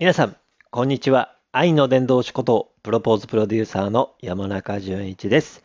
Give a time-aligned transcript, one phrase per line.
[0.00, 0.36] 皆さん、
[0.70, 1.36] こんにちは。
[1.52, 5.62] 愛の伝道師こと、プロポーズプロデューサーの山中淳一です。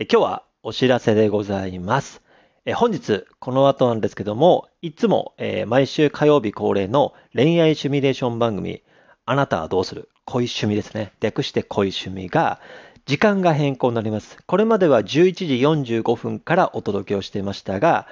[0.00, 2.20] え今日はお知らせでございます。
[2.64, 8.82] え本日、この後なんですけども、いつも、え毎週火曜日恒例の恋愛シミュレーション番組、
[9.24, 10.08] あなたはどうする？
[10.24, 11.12] 恋趣味ですね。
[11.20, 12.58] 略して恋趣味が、
[13.04, 14.36] 時間が変更になります。
[14.48, 18.08] これまでは11時45分からお届けをしていましたが、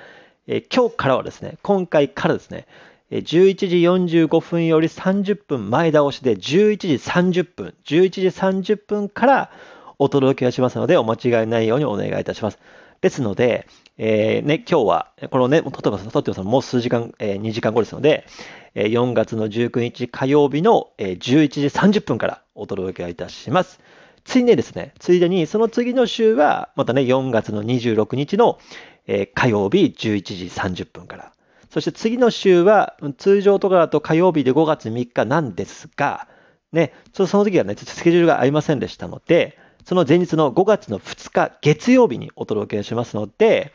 [0.46, 2.68] え今日からはですね、今回からですね、
[3.10, 8.20] 11時45分より30分前倒しで11時30分、11時
[8.74, 9.50] 30分から
[9.98, 12.58] お届けをしますので、お間違いないようにお願いいたします。
[13.02, 13.66] ですので、
[13.98, 18.26] えーね、今日は、このね、もう撮ってます、撮ってますもう数時間、えー2時間後ですので、
[18.74, 23.80] えー4月の19日火曜日の、えー11時30分からお届けをいたします。
[24.24, 28.58] ついでですね、ついでに、その次の週は、またね、4月の26日の、
[29.06, 31.32] えー火曜日11時30分から。
[31.70, 36.28] そして次の週は、通常とかだと火曜日で5月3日なんですが、
[36.72, 43.72] ね、ちょっとその時はね、ちょっとスケジュールが合いませんでしたので、その前日の5月の2日月曜日にお届けしますので、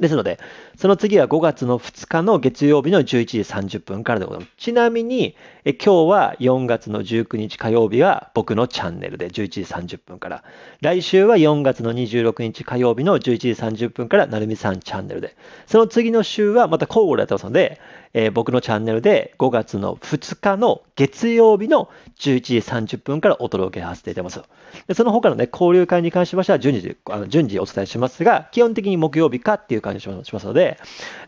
[0.00, 0.38] ですので、
[0.76, 4.52] その次は5月の2日の月曜日の11時30分からでございます。
[4.56, 10.44] ちなみに、え今日は4月の19日火曜日は僕のチャンネルで11時30分から、
[10.80, 17.80] 来週は4月の26日火曜日の11時30分から、なるみさんチャンネルで、その次の週はまた交互でやってますので、
[18.14, 22.56] えー僕のチャンネルで5月の2日の月曜日の11時
[22.96, 24.48] 30分からお届けさせていただきます。
[24.86, 30.78] でその他のね、交流会に関しましては順次、あの順次お伝えしますが、基本的に木曜日かっていうう感じしますしますので、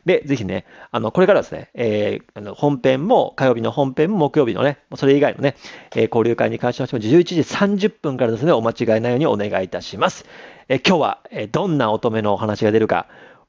[0.05, 5.57] で、ぜひね、あの、これからですね、えーあの本編も、火曜日の本編も木曜日のね、それ以外のね、
[5.95, 10.25] えー交流会に関しましても11時30分からですね、お間違いないようにお願いいたします。
[10.69, 13.07] えー今日は、えーどんな乙女のお話が出るか、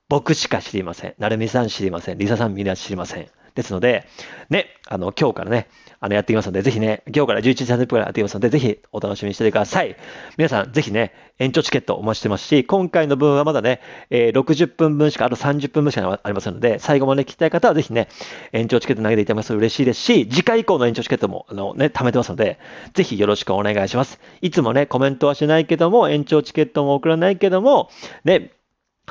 [0.10, 1.14] 僕しか知りません。
[1.20, 2.18] なるみさん知りません。
[2.18, 3.28] りささんみんな知りません。
[3.56, 4.06] ですので、
[4.50, 5.68] ね、あの、今日からね、
[6.02, 9.96] あの、やっていきますので、ぜひね、今日から11時30分からやっていきますので、ぜひお楽しみにしててください。
[10.36, 18.08] 皆さん、ぜひね、延長チケットお待ちしてますし、今回の分はまだね、えー60分分しか、あと30分分しかありませんので、最後まで聞きたい方はぜひね、
[18.52, 22.58] 延長チケット投げていただきますと嬉しいですし、次回以降の延長チケットも、あのね、貯めてますので、
[22.96, 24.20] ぜひよろしくお願いします。
[24.42, 27.92] いつもね、コメントはしないけども、延長チケットも送らないけども、
[28.26, 28.54] ね、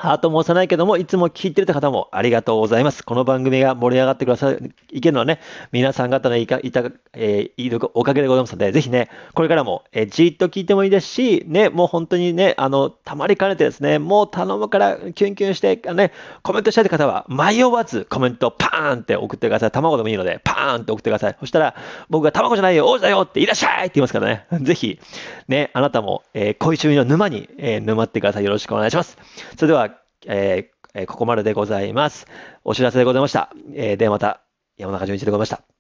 [0.00, 3.05] ハートも押さないけども、いつも聞いてるって方もありがとうございます。
[3.05, 5.41] この番組が盛り上がってくださいけるのはね、
[5.72, 16.12] 皆さん方のいかいた、えーいるおかげでございますので、ぜひね、これからも、えーじっと聞いてもいいですし、ね、もう本当にね、あの、たまりかねてですね、もう頼むからキュンキュンして、ね、
[16.43, 19.71] コメントしたい方は、迷わずコメントパーンって送ってください。
[19.71, 21.37] 卵でもいいので、パーンって送ってください。
[21.41, 21.75] そしたら、
[22.09, 24.47] 僕が卵じゃないよ、王子だよって、いらっしゃいって言いますからね。
[24.65, 24.99] ぜひ、
[25.47, 28.44] ね、あなたも、えー恋趣味の沼に、え沼ってください。
[28.44, 29.19] よろしくお願いします。
[29.56, 29.90] それでは、
[30.26, 32.26] えーここまででございます。
[32.64, 33.53] お知らせでございました。
[33.75, 34.42] えーではまた、
[34.76, 35.79] 山中淳一でございました。